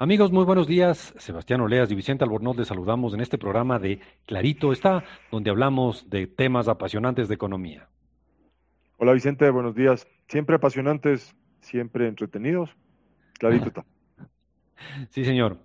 [0.00, 1.12] Amigos, muy buenos días.
[1.18, 5.02] Sebastián Oleas y Vicente Albornoz les saludamos en este programa de Clarito está,
[5.32, 7.88] donde hablamos de temas apasionantes de economía.
[8.98, 10.06] Hola Vicente, buenos días.
[10.28, 12.76] Siempre apasionantes, siempre entretenidos.
[13.40, 13.84] Clarito está.
[15.10, 15.58] Sí, señor.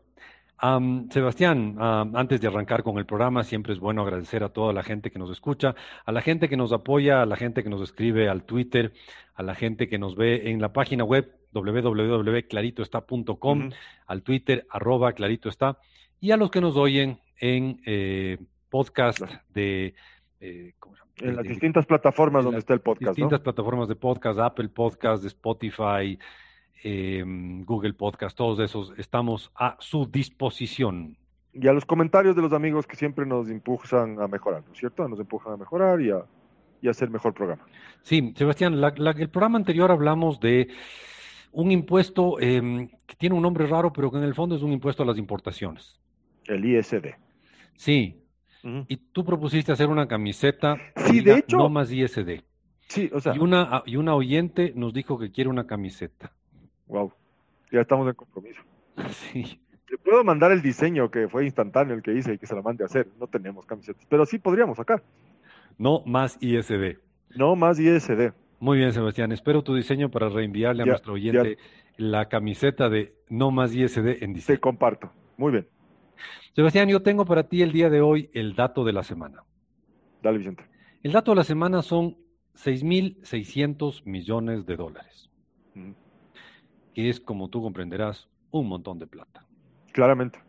[1.09, 5.11] Sebastián, antes de arrancar con el programa, siempre es bueno agradecer a toda la gente
[5.11, 5.75] que nos escucha,
[6.05, 8.93] a la gente que nos apoya, a la gente que nos escribe al Twitter,
[9.35, 13.71] a la gente que nos ve en la página web www.claritoestá.com,
[14.07, 15.79] al Twitter arroba claritoestá,
[16.21, 18.37] y a los que nos oyen en eh,
[18.69, 19.19] podcast
[19.53, 19.95] de...
[20.39, 20.71] Eh,
[21.17, 23.17] en las distintas plataformas donde está el podcast.
[23.17, 26.17] Distintas plataformas de podcast, Apple Podcast, Spotify,
[26.81, 31.17] em, Google Podcast, todos esos estamos a su disposición.
[31.53, 34.79] Y a los comentarios de los amigos que siempre nos impulsan a mejorar, ¿no es
[34.79, 35.07] cierto?
[35.07, 36.25] Nos empujan a mejorar y a,
[36.81, 37.65] y hacer mejor programa.
[38.01, 40.69] Sí, Sebastián, el programa anterior hablamos de
[41.51, 44.71] un impuesto em, que tiene un nombre raro, pero que en el fondo es un
[44.71, 45.99] impuesto a las importaciones.
[46.45, 47.15] El ISD.
[47.75, 48.19] Sí.
[48.87, 50.77] Y tú propusiste hacer una camiseta.
[50.95, 51.57] Sí, de hecho.
[51.57, 52.41] No más ISD.
[52.87, 53.35] Sí, o sea.
[53.35, 56.31] Y una, y una oyente nos dijo que quiere una camiseta.
[56.87, 57.11] Wow.
[57.71, 58.61] Ya estamos en compromiso.
[59.09, 59.59] Sí.
[59.89, 62.61] Le puedo mandar el diseño que fue instantáneo el que hice y que se la
[62.61, 63.07] mande a hacer.
[63.19, 65.03] No tenemos camisetas, pero sí podríamos sacar.
[65.77, 66.97] No más ISD.
[67.35, 68.33] No más ISD.
[68.59, 69.31] Muy bien, Sebastián.
[69.31, 71.57] Espero tu diseño para reenviarle a nuestro oyente
[71.97, 74.57] la camiseta de No Más ISD en diseño.
[74.57, 75.11] Te comparto.
[75.37, 75.67] Muy bien.
[76.55, 79.43] Sebastián, yo tengo para ti el día de hoy el dato de la semana.
[80.21, 80.63] Dale, Vicente.
[81.01, 82.17] El dato de la semana son
[82.55, 85.29] 6.600 millones de dólares,
[86.93, 89.45] que es, como tú comprenderás, un montón de plata.
[89.91, 90.39] Claramente.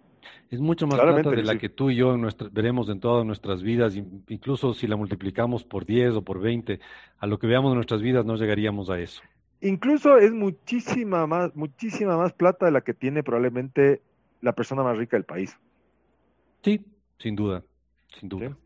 [0.51, 2.17] Es mucho más plata de la que tú y yo
[2.53, 3.97] veremos en todas nuestras vidas,
[4.29, 6.81] incluso si la multiplicamos por 10 o por 20,
[7.19, 9.23] a lo que veamos en nuestras vidas no llegaríamos a eso.
[9.61, 14.03] Incluso es muchísima más, muchísima más plata de la que tiene probablemente
[14.41, 15.59] la persona más rica del país.
[16.63, 16.85] Sí,
[17.19, 17.65] sin duda,
[18.19, 18.57] sin duda.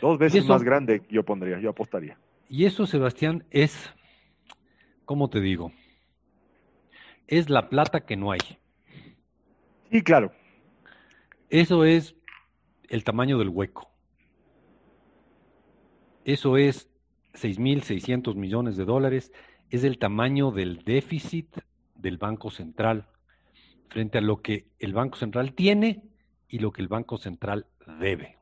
[0.00, 2.18] Dos veces más grande yo pondría, yo apostaría.
[2.48, 3.92] Y eso, Sebastián, es,
[5.04, 5.72] ¿cómo te digo?
[7.26, 8.40] Es la plata que no hay.
[9.90, 10.32] Sí, claro.
[11.50, 12.16] Eso es
[12.88, 13.90] el tamaño del hueco.
[16.24, 16.90] Eso es
[17.34, 19.32] 6.600 millones de dólares.
[19.70, 21.48] Es el tamaño del déficit
[21.94, 23.08] del Banco Central
[23.88, 26.02] frente a lo que el Banco Central tiene
[26.48, 27.66] y lo que el Banco Central
[28.00, 28.38] debe.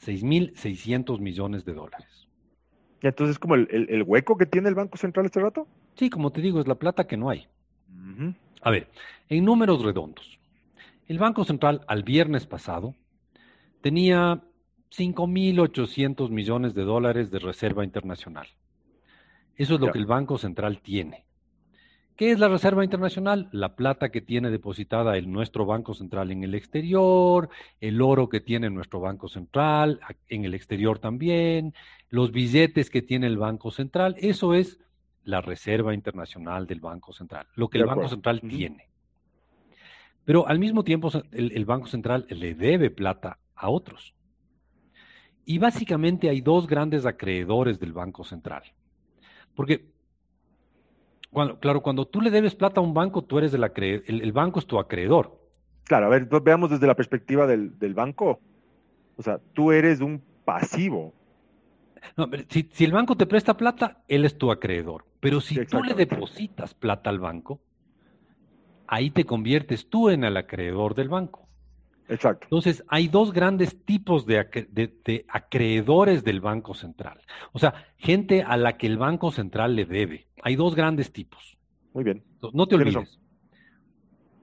[0.00, 2.28] 6.600 millones de dólares.
[3.02, 5.66] ¿Y entonces como el, hueco que tiene el Banco Central este rato?
[5.96, 7.46] Sí, como te digo, es la plata que no hay.
[8.62, 8.88] A ver,
[9.28, 10.38] en números redondos,
[11.08, 12.94] el Banco Central al viernes pasado
[13.80, 14.42] tenía
[14.90, 18.46] 5.800 millones de dólares de reserva internacional.
[19.56, 21.24] Eso es lo que el Banco Central tiene.
[22.16, 23.48] ¿Qué es la reserva internacional?
[23.52, 28.40] La plata que tiene depositada el nuestro Banco Central en el exterior, el oro que
[28.40, 31.74] tiene nuestro Banco Central en el exterior también,
[32.08, 34.16] los billetes que tiene el Banco Central.
[34.18, 34.78] Eso es
[35.26, 38.88] la reserva internacional del Banco Central, lo que el Banco Central tiene.
[40.24, 44.14] Pero al mismo tiempo el, Banco Central le debe plata a otros.
[45.44, 48.62] Y básicamente hay dos grandes acreedores del Banco Central.
[49.54, 49.86] Porque,
[51.60, 53.62] claro, cuando tú le debes plata a un banco, tú eres el,
[54.06, 55.40] el, banco es tu acreedor.
[55.84, 58.40] Claro, a ver, veamos desde la perspectiva del, banco.
[59.16, 61.14] O sea, tú eres un pasivo.
[62.48, 65.04] Si, el banco te presta plata, él es tu acreedor.
[65.20, 67.60] Pero si tú le depositas plata al banco,
[68.86, 71.46] ahí te conviertes tú en el acreedor del banco.
[72.08, 72.46] Exacto.
[72.46, 74.38] Entonces, hay dos grandes tipos de,
[75.28, 77.20] acreedores del Banco Central.
[77.52, 80.28] O sea, gente a la que el Banco Central le debe.
[80.42, 81.58] Hay dos grandes tipos.
[81.92, 82.22] Muy bien.
[82.52, 83.18] no te olvides.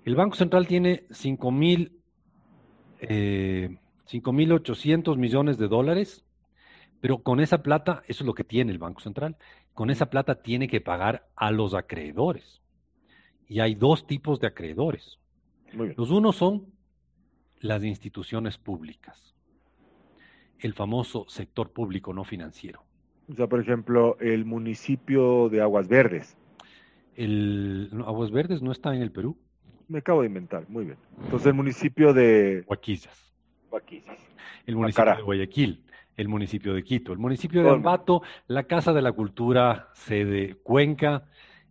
[0.03, 1.99] El Banco Central tiene 5 mil,
[2.99, 3.77] eh,
[4.09, 6.22] 5.800 millones de dólares,
[7.03, 9.35] pero con esa plata, eso es lo que tiene el Banco Central,
[9.73, 12.61] con esa plata tiene que pagar a los acreedores.
[13.45, 15.19] Y hay dos tipos de acreedores.
[15.97, 16.65] Los unos son
[17.59, 19.35] las instituciones públicas,
[20.59, 22.85] el famoso sector público no financiero.
[23.29, 26.37] O sea, por ejemplo, el municipio de Aguas Verdes.
[27.17, 29.37] El Aguas Verdes no está en el Perú.
[29.89, 30.97] Me acabo de inventar, muy bien.
[31.21, 33.33] Entonces el municipio de Huaquillas.
[33.69, 34.19] Huaquillas.
[34.65, 35.82] El municipio de Guayaquil,
[36.15, 41.25] el municipio de Quito, el municipio de Ambato, la Casa de la Cultura, sede Cuenca,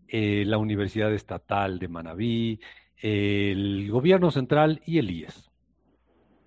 [0.08, 2.60] eh, la Universidad Estatal de Manabí,
[2.96, 5.50] el Gobierno Central y el IES.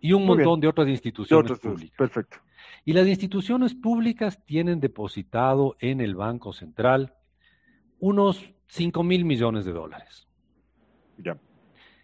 [0.01, 1.97] Y un montón de otras instituciones públicas.
[1.97, 2.37] Perfecto.
[2.83, 7.15] Y las instituciones públicas tienen depositado en el Banco Central
[7.99, 10.27] unos 5 mil millones de dólares.
[11.17, 11.37] Ya.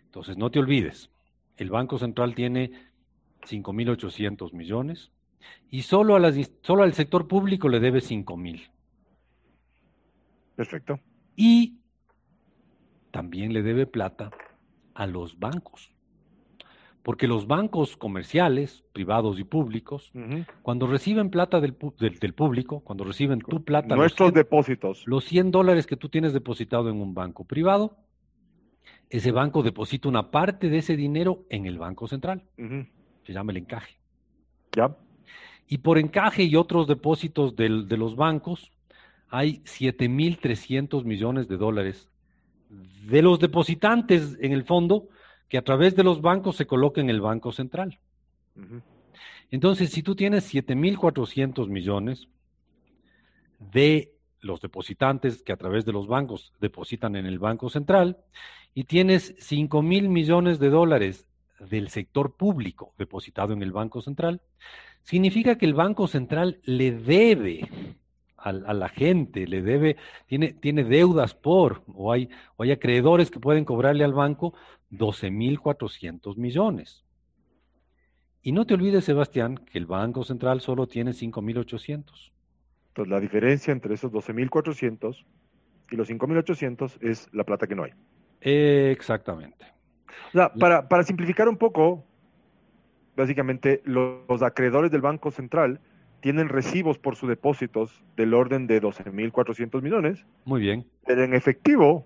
[0.05, 1.11] Entonces, no te olvides,
[1.57, 2.71] el Banco Central tiene
[3.41, 5.11] 5.800 millones
[5.69, 8.69] y solo, a las, solo al sector público le debe 5.000.
[10.55, 10.99] Perfecto.
[11.35, 11.79] Y
[13.11, 14.31] también le debe plata
[14.93, 15.91] a los bancos.
[17.03, 20.11] Porque los bancos comerciales, privados y públicos,
[20.61, 23.95] cuando reciben plata del, del, público, cuando reciben tu plata...
[23.95, 25.07] Nuestros depósitos.
[25.07, 27.97] Los 100 dólares que tú tienes depositado en un banco privado,
[29.09, 32.43] ese banco deposita una parte de ese dinero en el Banco Central.
[33.25, 33.97] Se llama el encaje.
[34.75, 34.95] Ya.
[35.67, 38.71] Y por encaje y otros depósitos del, de los bancos,
[39.29, 42.09] hay 7.300 millones de dólares
[43.05, 45.07] de los depositantes en el fondo
[45.49, 47.99] que a través de los bancos se coloca en el Banco Central.
[49.49, 52.27] Entonces, si tú tienes 7.400 millones
[53.59, 58.17] de los depositantes que a través de los bancos depositan en el Banco Central
[58.73, 61.27] y tienes 5.000 millones de dólares
[61.69, 64.41] del sector público depositado en el Banco Central,
[65.03, 67.69] significa que el Banco Central le debe
[68.37, 73.39] a, la gente, le debe, tiene, tiene deudas por, o hay, o hay acreedores que
[73.39, 74.53] pueden cobrarle al banco
[74.91, 77.05] 12.400 millones.
[78.41, 82.31] Y no te olvides, Sebastián, que el Banco Central solo tiene 5.800.
[82.87, 85.23] Entonces, la diferencia entre esos 12.400
[85.91, 87.91] y los 5.800 es la plata que no hay.
[88.41, 89.65] exactamente.
[90.29, 92.03] O sea, para, para simplificar un poco,
[93.15, 95.79] básicamente los acreedores del Banco Central
[96.21, 100.25] tienen recibos por sus depósitos del orden de 12.400 millones.
[100.45, 100.85] Muy bien.
[101.05, 102.05] Pero en efectivo,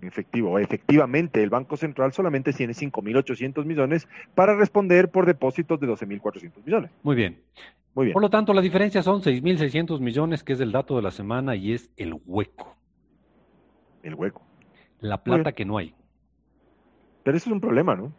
[0.00, 5.86] en efectivo, efectivamente, el Banco Central solamente tiene 5.800 millones para responder por depósitos de
[5.86, 6.90] 12.400 millones.
[7.02, 7.40] Muy bien.
[7.94, 8.12] Muy bien.
[8.12, 11.56] Por lo tanto, la diferencia son 6.600 millones, que es el dato de la semana
[11.56, 12.76] y es el hueco.
[14.02, 14.42] El hueco.
[15.00, 15.94] La plata que no hay.
[17.28, 18.10] Pero eso es un problema, ¿no?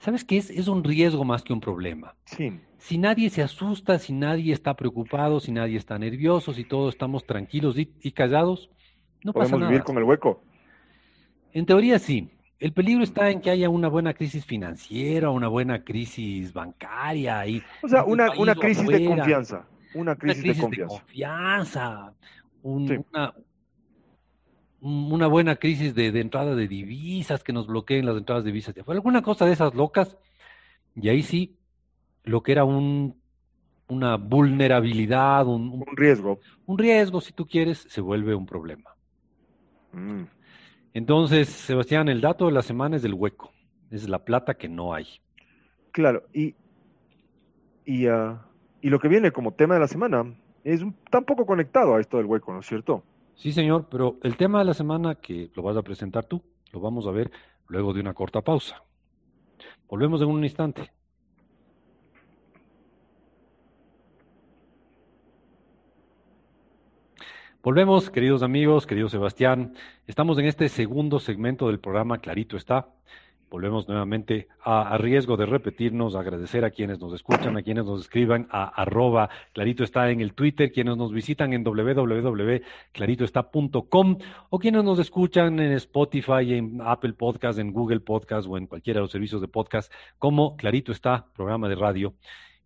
[0.00, 0.50] ¿Sabes qué es?
[0.50, 2.16] Es un riesgo más que un problema.
[2.24, 2.58] Sí.
[2.78, 7.24] Si nadie se asusta, si nadie está preocupado, si nadie está nervioso, si todos estamos
[7.26, 8.70] tranquilos y, callados,
[9.22, 9.50] no pasa nada.
[9.50, 10.42] ¿Podemos vivir con el hueco?
[11.52, 12.28] En teoría sí.
[12.58, 17.46] El peligro está en que haya una buena crisis financiera, una buena crisis bancaria.
[17.46, 19.64] Y o sea, una, una crisis de confianza.
[19.94, 22.12] Una crisis, de confianza.
[22.64, 23.32] una,
[24.84, 28.82] una buena crisis de, entrada de divisas, que nos bloqueen las entradas de divisas de
[28.82, 30.18] afuera, alguna cosa de esas locas,
[30.94, 31.56] y ahí sí,
[32.22, 33.18] lo que era un,
[33.88, 36.38] una vulnerabilidad, un, riesgo.
[36.66, 38.94] Un riesgo, si tú quieres, se vuelve un problema.
[39.92, 40.24] Mm.
[40.92, 43.52] Entonces, Sebastián, el dato de la semana es del hueco,
[43.90, 45.06] es la plata que no hay.
[45.92, 46.54] Claro, y,
[47.86, 48.46] y, ah,
[48.82, 50.26] y lo que viene como tema de la semana
[50.62, 53.02] es un, tan poco conectado a esto del hueco, ¿no es cierto?
[53.36, 56.42] Sí, señor, pero el tema de la semana que lo vas a presentar tú,
[56.72, 57.30] lo vamos a ver
[57.68, 58.82] luego de una corta pausa.
[59.88, 60.92] Volvemos en un instante.
[67.62, 69.74] Volvemos, queridos amigos, querido Sebastián.
[70.06, 72.88] Estamos en este segundo segmento del programa Clarito está.
[73.54, 78.48] Volvemos nuevamente a, riesgo de repetirnos, agradecer a quienes nos escuchan, a quienes nos escriban
[78.50, 84.18] a arroba clarito está en el Twitter, quienes nos visitan en www.claritoestá.com
[84.50, 88.98] o quienes nos escuchan en Spotify, en Apple Podcast, en Google Podcast o en cualquiera
[88.98, 92.14] de los servicios de podcast como Clarito está, programa de radio.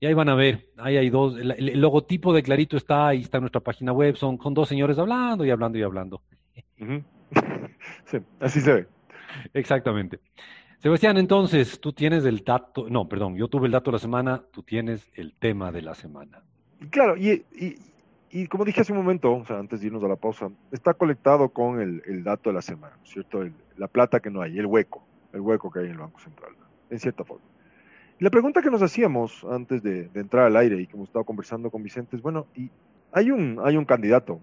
[0.00, 3.40] Y ahí van a ver, ahí hay dos, el, logotipo de Clarito está, ahí está
[3.40, 6.22] nuestra página web, son con dos señores hablando y hablando y hablando.
[8.06, 8.86] Sí, así se ve.
[9.52, 10.20] Exactamente.
[10.78, 14.42] Sebastián, entonces, tú tienes el dato, no, perdón, yo tuve el dato de la semana,
[14.52, 16.40] tú tienes el tema de la semana.
[16.90, 20.50] Claro, y, como dije hace un momento, o sea, antes de irnos a la pausa,
[20.70, 23.42] está conectado con el, dato de la semana, ¿cierto?
[23.76, 26.52] la plata que no hay, el hueco, el hueco que hay en el Banco Central,
[26.90, 27.44] en cierta forma.
[28.20, 31.70] La pregunta que nos hacíamos antes de, entrar al aire y que hemos estado conversando
[31.70, 32.70] con Vicente es, bueno, y
[33.10, 34.40] hay un, hay un candidato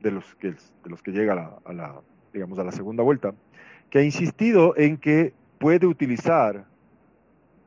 [0.00, 2.00] de los que, de los que llega a la,
[2.32, 3.34] digamos, a la segunda vuelta,
[3.90, 6.64] que ha insistido en que puede utilizar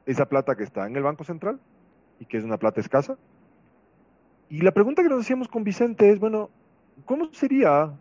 [0.05, 1.61] esa plata que está en el Banco Central
[2.19, 3.17] y que es una plata escasa.
[4.49, 6.49] Y la pregunta que nos hacíamos con Vicente es, bueno,
[7.05, 7.93] ¿cómo sería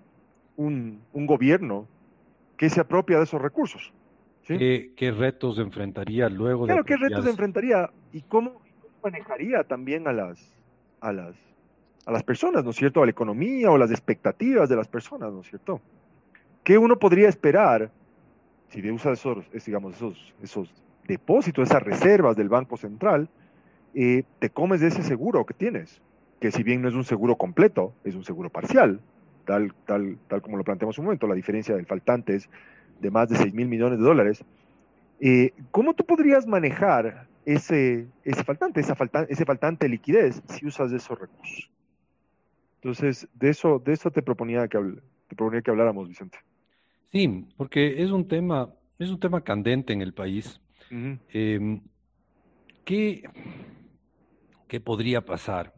[0.57, 1.87] un, gobierno
[2.57, 3.93] que se apropia de esos recursos?
[4.45, 6.67] ¿Qué, retos enfrentaría luego?
[6.67, 8.61] Claro, ¿qué retos enfrentaría y cómo,
[9.01, 10.53] manejaría también a las,
[11.01, 11.37] a, las,
[12.05, 13.01] a las personas, ¿no es cierto?
[13.01, 15.81] A la economía o las expectativas de las personas, ¿no es cierto?
[16.65, 17.93] ¿Qué uno podría esperar
[18.69, 20.71] si usa esos, digamos, esos, esos
[21.07, 23.29] depósitos, esas reservas del Banco Central,
[23.95, 26.01] eh, te comes de ese seguro que tienes,
[26.41, 29.01] que si bien no es un seguro completo, es un seguro parcial,
[29.47, 32.49] tal, tal, tal como lo planteamos un momento, la diferencia del faltante es
[33.01, 34.45] de más de 6 mil millones de dólares,
[35.21, 41.19] Eh, ¿Cómo tú podrías manejar ese, ese faltante, ese faltante de liquidez si usas esos
[41.19, 41.71] recursos?
[42.83, 44.79] Entonces, de eso, de eso te proponía que
[45.29, 46.39] te proponía que habláramos, Vicente.
[47.15, 50.61] Sí, porque es un tema, es un tema candente en el país.
[50.91, 51.81] Em,
[52.85, 53.23] ¿qué,
[54.67, 55.73] ¿Qué podría pasar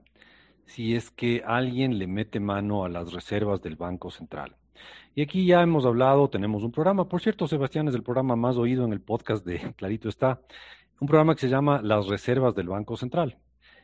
[0.64, 4.56] si es que alguien le mete mano a las reservas del Banco Central?
[5.14, 8.56] Y aquí ya hemos hablado, tenemos un programa, por cierto, Sebastián es el programa más
[8.56, 10.40] oído en el podcast de Clarito está,
[11.00, 13.36] un programa que se llama Las Reservas del Banco Central.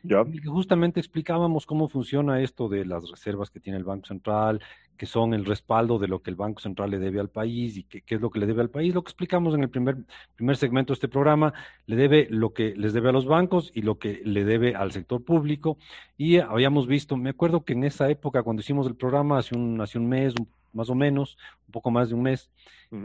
[0.02, 0.25] Ya.
[0.47, 4.61] justamente explicábamos cómo funciona esto de las reservas que tiene el Banco Central,
[4.97, 7.85] que son el respaldo de lo que el Banco Central le debe al país y
[7.85, 8.94] qué, es lo que le debe al país.
[8.94, 9.97] Lo que explicamos en el primer,
[10.37, 11.52] primer segmento de este programa,
[11.87, 14.92] le debe lo que les debe a los bancos y lo que le debe al
[14.92, 15.78] sector público.
[16.16, 19.80] Y habíamos visto, me acuerdo que en esa época, cuando hicimos el programa, hace un,
[19.80, 21.37] hace un mes, un más o menos,
[21.67, 22.50] un poco más de un mes,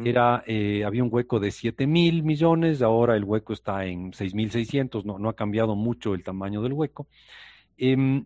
[0.04, 4.36] era, eh, había un hueco de 7 mil millones, ahora el hueco está en 6
[4.36, 7.08] mil 600, no, no ha cambiado mucho el tamaño del hueco.
[7.78, 8.26] Em,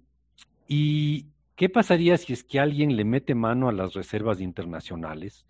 [0.68, 5.46] ¿Y qué pasaría si es que alguien le mete mano a las reservas internacionales?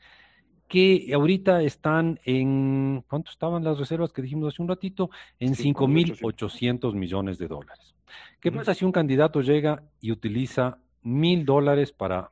[0.72, 5.10] que ahorita están en, ¿cuánto estaban las reservas que dijimos hace un ratito?
[5.38, 7.94] En 5.800 millones de dólares.
[8.40, 12.32] ¿Qué pasa si un candidato llega y utiliza mil dólares para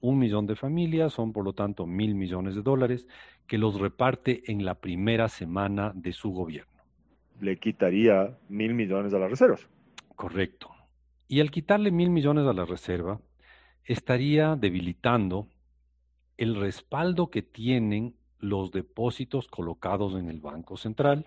[0.00, 3.06] un millón de familias, son por lo tanto mil millones de dólares,
[3.46, 6.82] que los reparte en la primera semana de su gobierno.
[7.40, 9.68] Le quitaría mil millones a las reservas.
[10.16, 10.70] Correcto.
[11.28, 13.20] Y al quitarle mil millones a la reserva,
[13.84, 15.48] estaría debilitando
[16.36, 21.26] el respaldo que tienen los depósitos colocados en el Banco Central.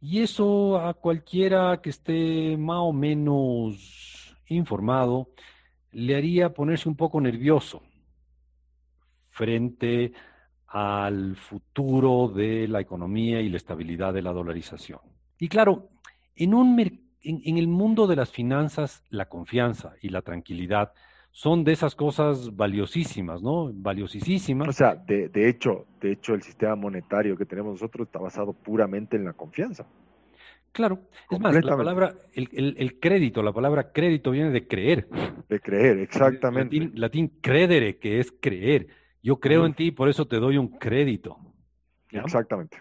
[0.00, 5.30] Y eso a cualquiera que esté más o menos informado
[5.92, 7.82] le haría ponerse un poco nervioso
[9.30, 10.12] frente
[10.68, 15.00] al futuro de la economía y la estabilidad de la dolarización.
[15.38, 15.90] Y claro,
[16.34, 16.78] en, un,
[17.22, 20.92] en, el mundo de las finanzas, la confianza y la tranquilidad
[21.30, 23.70] son de esas cosas valiosísimas, ¿no?
[23.72, 24.68] Valiosísimas.
[24.68, 28.54] O sea, de, de, hecho, de hecho, el sistema monetario que tenemos nosotros está basado
[28.54, 29.86] puramente en la confianza.
[30.76, 35.08] Claro, es más, la palabra, el, crédito, la palabra crédito viene de creer.
[35.48, 36.76] De creer, exactamente.
[36.76, 38.88] Latín, latín credere, que es creer.
[39.22, 41.38] Yo creo en ti, por eso te doy un crédito.
[42.10, 42.76] Exactamente.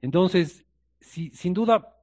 [0.00, 0.64] Entonces,
[1.00, 1.96] si, sin duda,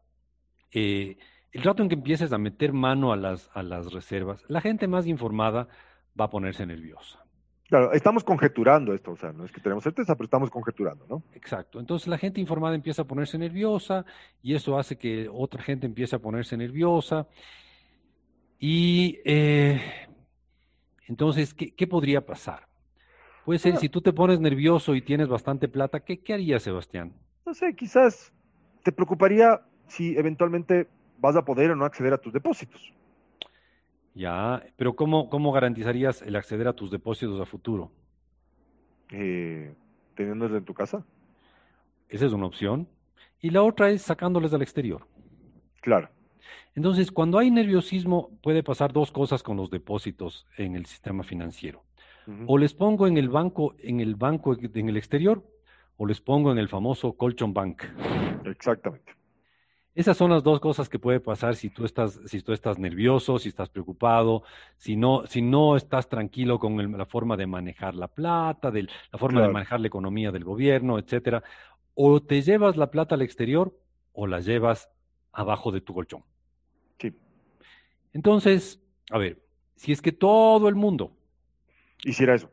[0.69, 1.17] eh,
[1.53, 4.89] el rato en que empieces a meter mano a las, a las reservas, la gente
[4.89, 5.69] más informada
[6.19, 7.20] va a ponerse nerviosa.
[7.71, 11.23] Claro, estamos conjeturando esto, o sea, no es que tenemos certeza, pero estamos conjeturando, ¿no?
[11.33, 11.79] Exacto.
[11.79, 14.03] Entonces la gente informada empieza a ponerse nerviosa
[14.43, 17.29] y eso hace que otra gente empiece a ponerse nerviosa.
[18.59, 19.79] Y eh,
[21.07, 22.67] entonces, ¿qué, podría pasar?
[23.45, 27.13] Pues si tú te pones nervioso y tienes bastante plata, ¿qué, ¿qué harías, Sebastián?
[27.45, 28.33] No sé, quizás
[28.83, 32.93] te preocuparía si eventualmente vas a poder o no acceder a tus depósitos.
[34.13, 37.91] Ya, pero ¿cómo, cómo garantizarías el acceder a tus depósitos a futuro?
[39.11, 39.73] Eh,
[40.15, 41.05] teniéndolos en tu casa.
[42.09, 42.87] Esa es una opción.
[43.39, 45.07] Y la otra es sacándoles al exterior.
[45.81, 46.09] Claro.
[46.75, 51.83] Entonces, cuando hay nerviosismo, puede pasar dos cosas con los depósitos en el sistema financiero.
[52.45, 55.43] O les pongo en el banco, en el banco en el exterior,
[55.97, 57.83] o les pongo en el famoso colchon bank.
[58.45, 59.13] Exactamente.
[59.93, 63.37] Esas son las dos cosas que puede pasar si tú estás, si tú estás nervioso,
[63.39, 64.43] si estás preocupado,
[64.77, 69.19] si no, si no estás tranquilo con la forma de manejar la plata, de, la
[69.19, 71.43] forma de manejar la economía del gobierno, etcétera.
[71.93, 73.77] O te llevas la plata al exterior
[74.13, 74.89] o la llevas
[75.33, 76.23] abajo de tu colchón.
[76.97, 77.13] Sí.
[78.13, 79.41] Entonces, a ver,
[79.75, 81.17] si es que todo el mundo
[82.05, 82.49] hiciera eso.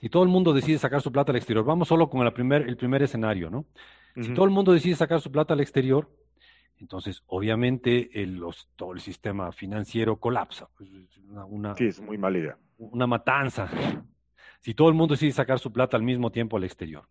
[0.00, 2.62] Si todo el mundo decide sacar su plata al exterior, vamos solo con el primer,
[2.62, 3.66] el primer escenario, ¿no?
[4.20, 6.08] Si todo el mundo decide sacar su plata al exterior,
[6.80, 8.42] entonces, obviamente, el,
[8.76, 10.68] todo el sistema financiero colapsa.
[10.76, 10.90] Pues,
[11.48, 12.58] una, sí, es muy mala idea.
[12.78, 13.68] Una matanza.
[14.60, 17.04] Si todo el mundo decide sacar su plata al mismo tiempo al exterior.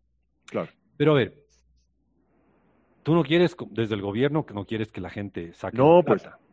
[0.45, 0.69] Claro.
[0.95, 1.45] Pero a ver,
[3.03, 6.23] tú no quieres, desde el gobierno, que no quieres que la gente saque no, pues.
[6.23, 6.37] plata.
[6.37, 6.47] Pues,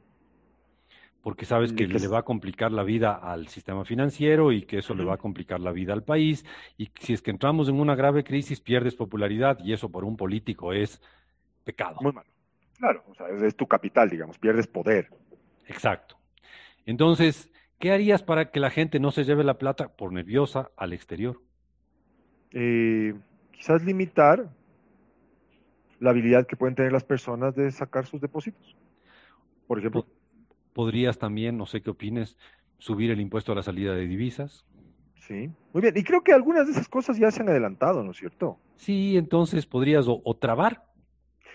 [1.24, 4.94] porque sabes que, le va a complicar la vida al sistema financiero y que eso
[4.94, 6.44] le va a complicar la vida al país.
[6.76, 10.18] Y si es que entramos en una grave crisis, pierdes popularidad y eso por un
[10.18, 11.00] político es
[11.64, 11.96] pecado.
[12.02, 12.28] Muy malo.
[12.78, 15.10] Claro, o sea, es, tu capital, digamos, pierdes poder.
[15.66, 16.18] Exacto.
[16.86, 20.92] Entonces, ¿qué harías para que la gente no se lleve la plata por nerviosa al
[20.92, 21.40] exterior?
[22.50, 23.14] Eh,
[23.52, 24.48] quizás limitar
[26.00, 28.76] la habilidad que pueden tener las personas de sacar sus depósitos.
[29.66, 30.06] Por ejemplo.
[30.72, 32.36] Podrías también, no sé qué opines,
[32.78, 34.66] subir el impuesto a la salida de divisas.
[35.20, 35.96] Sí, muy bien.
[35.96, 38.58] Y creo que algunas de esas cosas ya se han adelantado, ¿no es cierto?
[38.74, 40.82] Sí, entonces podrías o trabar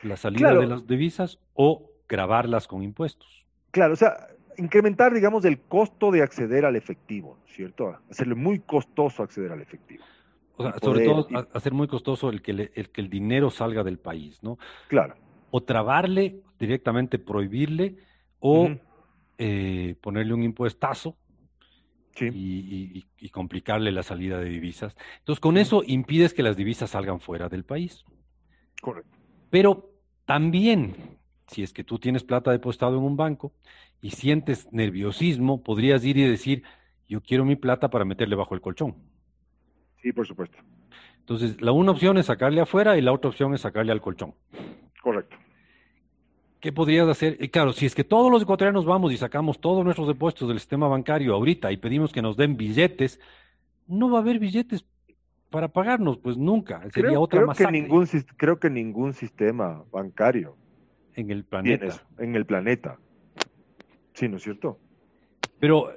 [0.03, 3.45] la salida de las divisas o grabarlas con impuestos.
[3.71, 4.27] Claro, o sea,
[4.57, 7.97] incrementar, digamos, el costo de acceder al efectivo, ¿cierto?
[8.09, 10.03] Hacerle muy costoso acceder al efectivo.
[10.57, 13.97] O sea, sobre todo hacer muy costoso el que, el que el dinero salga del
[13.97, 14.57] país, ¿no?
[14.89, 15.15] Claro.
[15.51, 17.95] O trabarle, directamente prohibirle,
[18.39, 18.69] o
[19.37, 21.15] eh, ponerle un impuestazo
[22.19, 24.95] y, complicarle la salida de divisas.
[25.19, 28.03] Entonces, con eso impides que las divisas salgan fuera del país.
[28.81, 29.18] Correcto.
[29.49, 29.91] Pero
[30.25, 30.95] también,
[31.47, 33.53] si es que tú tienes plata depositada en un banco
[34.01, 36.63] y sientes nerviosismo, podrías ir y decir,
[37.07, 38.95] yo quiero mi plata para meterle bajo el colchón.
[40.01, 40.57] Sí, por supuesto.
[41.19, 44.33] Entonces, la una opción es sacarle afuera y la otra opción es sacarle al colchón.
[45.01, 45.35] Correcto.
[46.59, 47.37] ¿Qué podrías hacer?
[47.39, 50.59] Y claro, si es que todos los ecuatorianos vamos y sacamos todos nuestros depósitos del
[50.59, 53.19] sistema bancario ahorita y pedimos que nos den billetes,
[53.87, 54.85] no va a haber billetes
[55.49, 56.81] para pagarnos, pues nunca.
[56.91, 60.55] Sería creo, otra creo Que ningún, creo que ningún sistema bancario
[61.15, 62.03] en el planeta.
[62.17, 62.97] en el planeta.
[64.13, 64.79] Sí, ¿no es cierto?
[65.59, 65.91] Pero,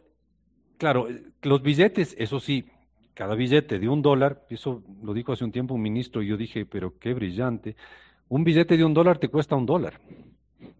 [0.78, 1.09] claro,
[1.42, 2.64] los billetes, eso sí,
[3.14, 6.37] cada billete de un dólar, eso lo dijo hace un tiempo un ministro y yo
[6.37, 7.76] dije, pero qué brillante,
[8.28, 10.00] un billete de un dólar te cuesta un dólar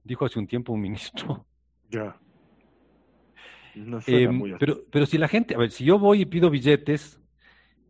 [0.05, 1.45] dijo hace un tiempo un ministro.
[1.91, 2.17] Ya.
[3.75, 7.21] No em, pero, pero si la gente, a ver, si yo voy y pido billetes,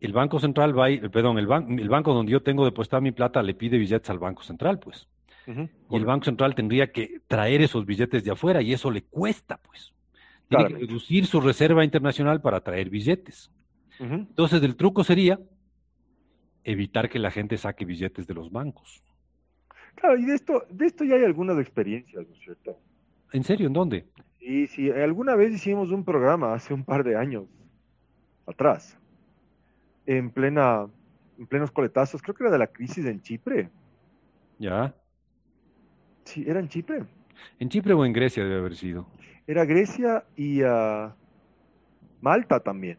[0.03, 1.47] el Banco Central va, perdón, el,
[1.79, 5.07] el banco donde yo tengo depositada mi plata le pide billetes al Banco Central, pues.
[5.47, 9.57] Y el Banco Central tendría que traer esos billetes de afuera y eso le cuesta,
[9.57, 9.93] pues.
[10.49, 13.49] Tiene que reducir su reserva internacional para traer billetes.
[13.99, 15.39] Entonces, el truco sería
[16.63, 19.01] evitar que la gente saque billetes de los bancos.
[19.95, 22.77] Claro, y de esto, de esto ya hay algunas experiencias, ¿no es cierto?
[23.31, 23.67] ¿En serio?
[23.67, 24.05] ¿En dónde?
[24.39, 27.45] Sí, sí, alguna vez hicimos un programa hace un par de años
[28.45, 28.97] atrás,
[30.05, 30.87] en plena,
[31.37, 33.69] en plenos coletazos, creo que era de la crisis en Chipre.
[34.59, 34.93] Ya.
[36.25, 37.03] Sí, era en Chipre.
[37.59, 39.07] ¿En Chipre o en Grecia debe haber sido?
[39.47, 41.11] Era Grecia y uh,
[42.21, 42.97] Malta también.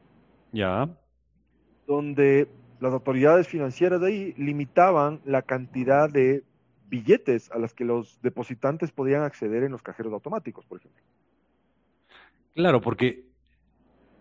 [0.52, 0.88] Ya.
[1.86, 2.48] Donde
[2.80, 6.44] las autoridades financieras de ahí limitaban la cantidad de
[6.88, 11.02] billetes a las que los depositantes podían acceder en los cajeros automáticos, por ejemplo.
[12.54, 13.24] Claro, porque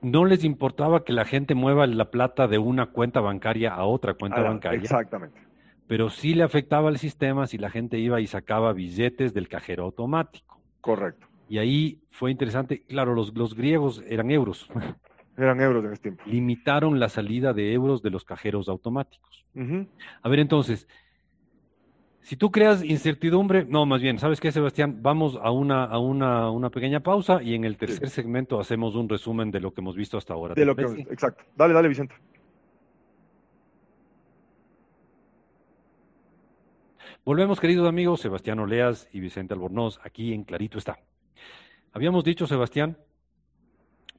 [0.03, 4.13] no les importaba que la gente mueva la plata de una cuenta bancaria a otra
[4.13, 4.81] cuenta ah, bancaria.
[4.81, 5.39] Exactamente.
[5.87, 9.83] Pero sí le afectaba al sistema si la gente iba y sacaba billetes del cajero
[9.85, 10.61] automático.
[10.81, 11.27] Correcto.
[11.49, 12.83] Y ahí fue interesante.
[12.83, 14.69] Claro, los, los griegos eran euros.
[15.35, 16.23] Eran euros en ese tiempo.
[16.27, 19.45] Limitaron la salida de euros de los cajeros automáticos.
[20.21, 20.87] A ver, entonces,
[22.23, 24.99] si tú creas incertidumbre, no, más bien, ¿sabes qué, Sebastián?
[25.01, 29.09] Vamos a una, a una, una pequeña pausa y en el tercer segmento hacemos un
[29.09, 30.55] resumen de lo que hemos visto hasta ahora.
[30.55, 31.43] De lo que, exacto.
[31.57, 32.15] Dale, dale, Vicente.
[37.25, 40.99] Volvemos, queridos amigos, Sebastián Oleas y Vicente Albornoz, aquí en Clarito está.
[41.91, 42.97] Habíamos dicho, Sebastián,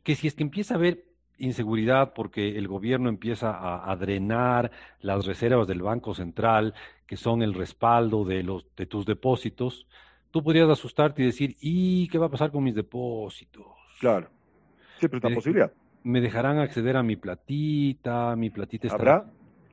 [0.02, 1.06] que si es que empieza a haber
[1.38, 4.70] inseguridad porque el gobierno empieza a, drenar
[5.00, 6.74] las reservas del Banco Central,
[7.06, 9.86] que son el respaldo de, los, de tus depósitos,
[10.30, 13.66] tú podrías asustarte y decir, ¿y qué va a pasar con mis depósitos?
[14.00, 14.28] Claro,
[14.98, 15.72] siempre está posibilidad.
[16.02, 19.24] Me dejarán acceder a mi platita, mi platita estará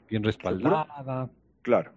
[0.10, 1.30] bien respaldada.
[1.62, 1.92] Claro.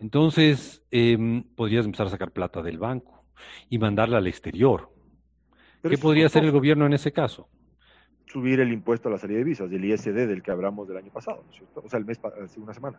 [0.00, 3.24] Entonces, em, podrías empezar a sacar plata del banco
[3.68, 4.90] y mandarla al exterior.
[5.82, 7.48] ¿Qué podría hacer el gobierno en ese caso?
[8.26, 11.12] Subir el impuesto a la salida de visas, el ISD del que hablamos del año
[11.12, 11.82] pasado, ¿no es cierto?
[11.84, 12.98] O sea, el mes, hace una semana.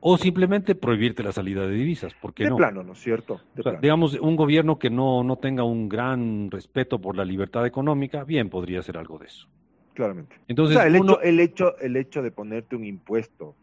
[0.00, 2.56] O simplemente prohibirte la salida de divisas, ¿por qué de no?
[2.56, 3.40] plano, ¿no es cierto?
[3.80, 8.50] digamos, un gobierno que no, no tenga un gran respeto por la libertad económica, bien
[8.50, 9.48] podría hacer algo de eso.
[9.94, 10.36] Claramente.
[10.48, 13.54] Entonces, o sea, el, hecho, el, hecho, el hecho de ponerte un impuesto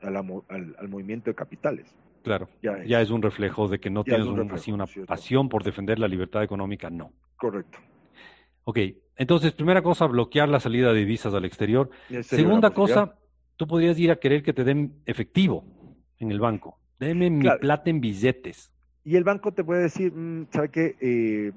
[0.00, 1.94] al, al, movimiento de capitales.
[2.22, 6.08] Claro, ya es, un reflejo de que no tienes así una pasión por defender la
[6.08, 7.12] libertad económica, no.
[7.36, 7.78] Correcto.
[8.64, 8.78] Ok,
[9.16, 11.90] entonces, primera cosa, bloquear la salida de divisas al exterior.
[12.22, 13.18] Segunda cosa,
[13.56, 15.64] tú podrías ir a querer que te den efectivo
[16.18, 16.78] en el banco.
[16.98, 18.72] Deme mi plata en billetes.
[19.04, 20.96] Y el banco te puede decir, mm, ¿sabe qué?
[21.00, 21.52] Eh,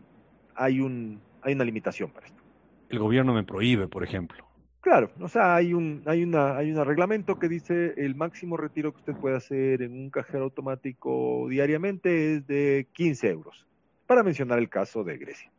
[0.56, 2.42] hay, un, hay una limitación para esto.
[2.90, 4.46] El gobierno me prohíbe, por ejemplo.
[4.82, 8.94] Claro, o sea, hay un, hay una, hay un reglamento que dice el máximo retiro
[8.94, 13.68] que usted puede hacer en un cajero automático diariamente es de 15 euros,
[14.08, 15.52] para mencionar el caso de Grecia.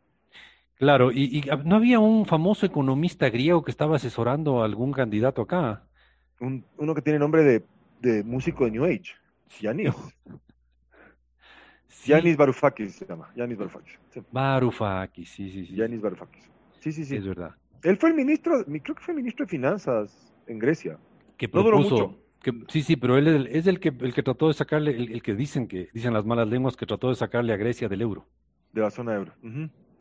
[0.81, 5.83] Claro, y, no había un famoso economista griego que estaba asesorando a algún candidato acá.
[6.39, 7.63] uno que tiene nombre de,
[7.99, 9.13] de músico de New Age,
[9.59, 9.93] Yanis.
[12.05, 13.99] Yanis Varoufakis se llama, Yanis Varoufakis.
[14.09, 14.21] Sí.
[14.31, 15.75] Varoufakis, sí, sí, sí.
[15.75, 16.49] Yanis Varoufakis.
[16.79, 17.15] Sí, sí, sí.
[17.15, 17.51] Es verdad.
[17.83, 20.97] Él fue el ministro, creo que fue ministro de Finanzas en Grecia.
[21.37, 22.17] Que propuso,
[22.69, 25.67] sí, sí, pero él es el, que, el que trató de sacarle, el, que dicen
[25.67, 28.25] que, dicen las malas lenguas, que trató de sacarle a Grecia del euro.
[28.73, 29.33] De la zona euro.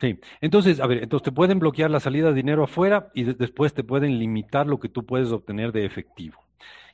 [0.00, 3.74] Sí, entonces, a ver, entonces te pueden bloquear la salida de dinero afuera y después
[3.74, 6.40] te pueden limitar lo que tú puedes obtener de efectivo.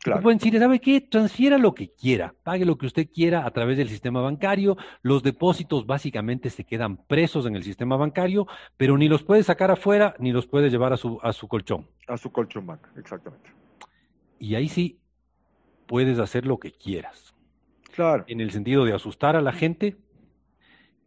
[0.02, 0.20] Claro.
[0.20, 1.00] Te pueden decir, ¿sabe qué?
[1.00, 4.76] Transfiera lo que quiera, pague lo que usted quiera a través del sistema bancario.
[5.02, 9.70] Los depósitos básicamente se quedan presos en el sistema bancario, pero ni los puede sacar
[9.70, 11.88] afuera ni los puede llevar a su, a su colchón.
[12.08, 13.50] A su colchón banca, exactamente.
[14.38, 15.00] Y ahí sí
[15.86, 17.34] puedes hacer lo que quieras.
[17.94, 18.24] Claro.
[18.28, 19.96] En el sentido de asustar a la gente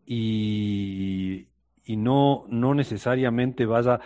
[0.05, 1.47] y,
[1.89, 3.99] y no, no necesariamente vas a,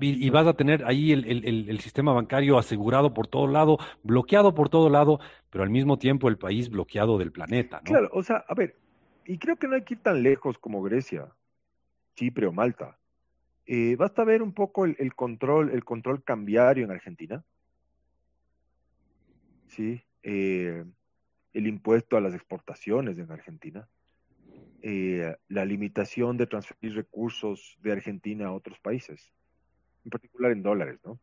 [0.00, 4.88] y, vas a tener ahí el, sistema bancario asegurado por todo lado, bloqueado por todo
[4.88, 7.80] lado, pero al mismo tiempo el país bloqueado del planeta.
[7.80, 7.82] ¿no?
[7.82, 8.76] Claro, o sea, a ver,
[9.26, 11.26] y creo que no hay que ir tan lejos como Grecia,
[12.14, 12.96] Chipre o Malta.
[13.66, 17.44] Eh, basta ver un poco el, control, el control cambiario en Argentina.
[19.66, 20.82] Sí, eh,
[21.52, 23.86] el impuesto a las exportaciones en Argentina,
[24.82, 29.32] eh, la limitación de transferir recursos de Argentina a otros países,
[30.04, 31.18] en particular en dólares, ¿no?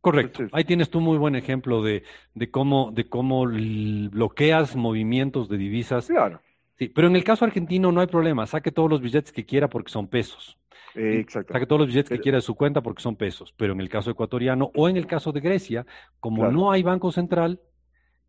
[0.00, 0.46] Correcto.
[0.52, 6.06] Ahí tienes tú muy buen ejemplo de, de cómo de cómo bloqueas movimientos de divisas.
[6.06, 6.40] Claro.
[6.78, 8.46] Sí, pero en el caso argentino no hay problema.
[8.46, 10.58] Saque todos los billetes que quiera porque son pesos.
[10.94, 11.52] Eh, exacto.
[11.52, 13.52] Saque todos los billetes que quiera de su cuenta porque son pesos.
[13.56, 15.86] Pero en el caso ecuatoriano o en el caso de Grecia,
[16.20, 17.60] como no hay banco central,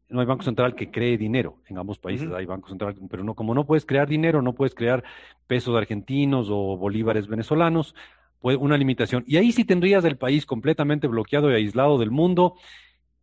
[0.09, 1.57] no hay banco central que cree dinero.
[1.67, 4.73] En ambos países hay banco central, pero no, como no puedes crear dinero, no puedes
[4.73, 5.03] crear
[5.47, 7.95] pesos argentinos o bolívares venezolanos,
[8.39, 9.23] pues una limitación.
[9.27, 12.55] Y ahí sí tendrías el país completamente bloqueado y aislado del mundo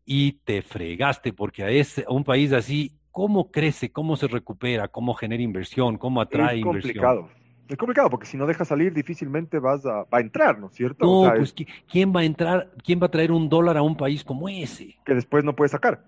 [0.05, 3.90] y te fregaste, porque a, ese, a un país así, ¿cómo crece?
[3.90, 4.88] ¿Cómo se recupera?
[4.88, 5.97] ¿Cómo genera inversión?
[5.97, 7.20] ¿Cómo atrae es complicado.
[7.20, 7.44] inversión?
[7.66, 10.75] Es complicado porque si no dejas salir difícilmente vas a, va a entrar, ¿no es
[10.75, 11.07] cierto?
[11.07, 11.55] No, pues
[11.90, 12.70] ¿quién va a entrar?
[12.85, 14.99] ¿Quién va a traer un dólar a un país como ese?
[15.07, 16.05] Que después no puede sacar.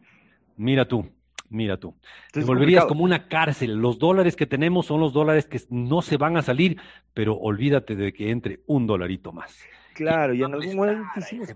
[0.56, 1.06] Mira tú,
[1.48, 1.94] mira tú.
[2.32, 3.76] Te volverías como una cárcel.
[3.76, 6.78] Los dólares que tenemos son los dólares que no se van a salir,
[7.14, 9.56] pero olvídate de que entre un dolarito más.
[9.94, 11.04] Claro, y, en algún momento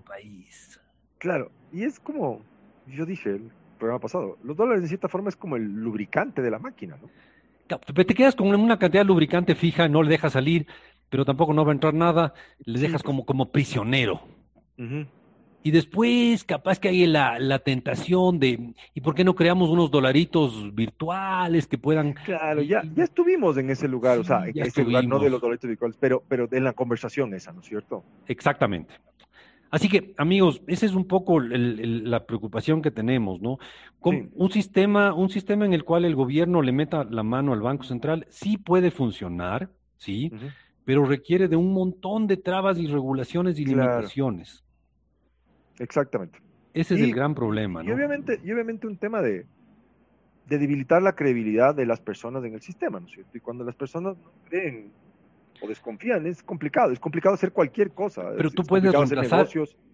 [0.05, 0.79] país.
[1.17, 2.41] Claro, y es como
[2.87, 6.51] yo dije el programa pasado, los dólares de cierta forma es como el lubricante de
[6.51, 7.09] la máquina, ¿no?
[7.93, 10.67] Te quedas con una cantidad de lubricante fija, no le dejas salir,
[11.09, 12.33] pero tampoco no va a entrar nada,
[12.65, 13.03] le dejas pues.
[13.03, 14.21] como, como prisionero.
[15.63, 19.91] Y después, capaz que hay la, la, tentación de, ¿y por qué no creamos unos
[19.91, 22.13] dolaritos virtuales que puedan...
[22.13, 25.39] Claro, ya, ya estuvimos en ese lugar, o sea, en ese lugar no de los
[25.39, 28.03] dolaritos virtuales, pero, pero en la conversación esa, ¿no es cierto?
[28.27, 28.95] Exactamente.
[29.71, 33.57] Así que, amigos, esa es un poco la preocupación que tenemos, ¿no?
[34.01, 37.83] Un sistema, un sistema en el cual el gobierno le meta la mano al Banco
[37.83, 40.29] Central sí puede funcionar, sí,
[40.83, 44.65] pero requiere de un montón de trabas y regulaciones y limitaciones.
[45.81, 46.39] Exactamente.
[46.73, 47.89] Ese es el gran problema, ¿no?
[47.89, 49.45] Y obviamente, y obviamente un tema de,
[50.47, 53.37] debilitar la credibilidad de las personas en el sistema, ¿no es cierto?
[53.37, 54.91] Y cuando las personas no creen
[55.61, 58.23] o desconfían, es complicado, es complicado hacer cualquier cosa.
[58.35, 59.47] Pero tú puedes reemplazar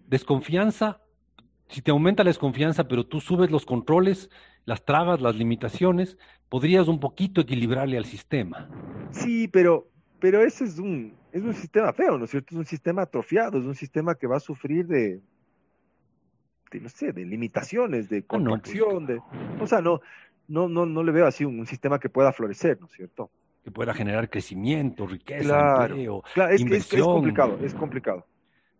[0.06, 1.00] desconfianza,
[1.68, 4.30] si te aumenta la desconfianza, pero tú subes los controles,
[4.64, 8.68] las trabas, las limitaciones, podrías un poquito equilibrarle al sistema.
[9.10, 12.54] Sí, pero, pero ese es un, es un sistema feo, ¿no es cierto?
[12.54, 15.20] Es un sistema atrofiado, es un sistema que va a sufrir de,
[16.70, 19.20] de, no sé, de limitaciones, de ah, pues, contracción, de,
[19.60, 20.00] o sea, no,
[20.48, 23.30] no, no, no le veo así un, sistema que pueda florecer, ¿no es cierto?
[23.62, 27.00] Que pueda generar crecimiento, riqueza, claro, empleo, claro, es, inversión.
[27.00, 28.26] Es, complicado, es complicado.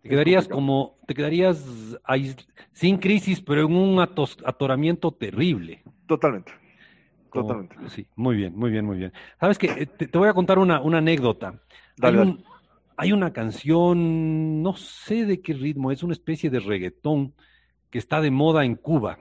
[0.03, 2.35] Te quedarías como, te quedarías ahí,
[2.73, 5.83] sin crisis, pero en un atoramiento terrible.
[6.07, 6.53] Totalmente.
[7.33, 7.77] Totalmente.
[7.89, 9.13] Sí, muy bien, muy bien, muy bien.
[9.39, 11.61] Sabes que eh, te, voy a contar una, una anécdota.
[11.97, 12.45] Dale, hay,
[12.97, 17.35] hay, una canción, no sé de qué ritmo, es una especie de reggaetón
[17.91, 19.19] que está de moda en Cuba.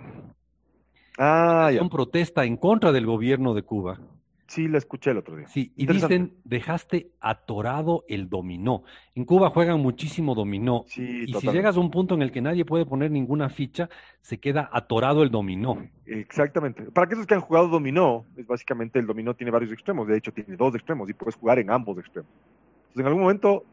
[1.18, 1.80] Ah, ya.
[1.80, 4.00] Son protesta en contra del gobierno de Cuba.
[4.48, 5.48] Sí, la escuché el otro día.
[5.48, 8.84] Sí, y dicen, dejaste atorado el dominó.
[9.14, 10.86] En Cuba juegan muchísimo dominó.
[10.88, 13.90] Sí, y si llegas a un punto en el que nadie puede poner ninguna ficha,
[14.22, 15.86] se queda atorado el dominó.
[16.06, 16.84] Exactamente.
[16.84, 20.08] Para aquellos que han jugado dominó, es básicamente el dominó tiene varios extremos.
[20.08, 22.32] De hecho, tiene dos extremos y puedes jugar en ambos extremos.
[22.32, 23.66] Entonces, en algún momento,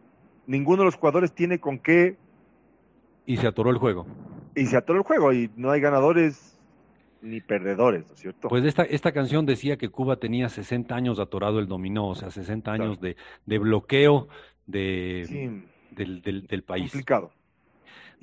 [0.48, 2.16] ninguno de los jugadores tiene con qué.
[3.26, 4.06] Y se atoró el juego
[4.54, 6.58] y se atoró el juego y no hay ganadores
[7.22, 8.48] ni perdedores, ¿no es cierto?
[8.48, 12.30] Pues esta, esta canción decía que Cuba tenía 60 años atorado el dominó, o sea,
[12.30, 13.16] 60 años de,
[13.58, 14.28] bloqueo
[14.66, 16.92] de, del, del, país.
[16.92, 17.32] Complicado.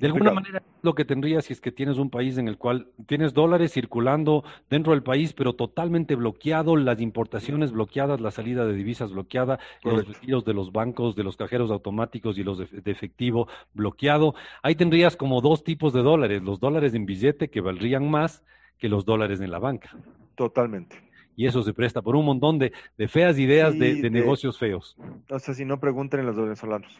[0.02, 2.88] De alguna manera, lo que tendrías si es que tienes un país en el cual
[3.06, 8.74] tienes dólares circulando dentro del país, pero totalmente bloqueado, las importaciones bloqueadas, la salida de
[8.74, 13.46] divisas bloqueada, los retiros de los bancos, de los cajeros automáticos y los de, efectivo
[13.74, 14.34] bloqueado.
[14.64, 18.42] Ahí tendrías como dos tipos de dólares, los dólares en billete que valdrían más
[18.78, 19.96] que los dólares en la banca.
[20.34, 20.96] Totalmente.
[21.36, 22.72] Y eso se presta por un montón de,
[23.06, 24.96] feas ideas de, negocios feos.
[25.30, 26.92] O sea, si no pregunten en los venezolanos.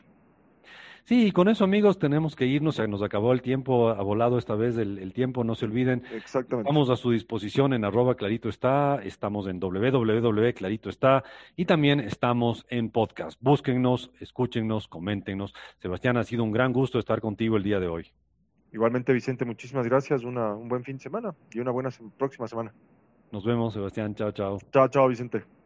[1.04, 2.78] Sí, y con eso, amigos, tenemos que irnos.
[2.88, 6.04] Nos acabó el tiempo, ha volado esta vez el, tiempo, no se olviden.
[6.14, 6.68] Exactamente.
[6.68, 11.24] Estamos a su disposición en arroba clarito está, estamos en www clarito está
[11.56, 13.38] y también estamos en podcast.
[13.42, 15.54] Búsquennos, escúchennos, coméntenos.
[15.78, 18.06] Sebastián, ha sido un gran gusto estar contigo el día de hoy.
[18.72, 20.22] Igualmente, Vicente, muchísimas gracias.
[20.22, 22.72] Una, un buen fin de semana y una buena próxima semana.
[23.32, 24.14] Nos vemos, Sebastián.
[24.14, 24.58] Chao, chao.
[24.70, 25.61] Chao, chao, Vicente.